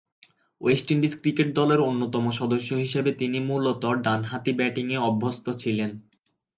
[0.61, 5.91] West Indies cricket দলের অন্যতম সদস্য হিসেবে তিনি মূলতঃ ডানহাতি ব্যাটিংয়ে অভ্যস্ত ছিলেন।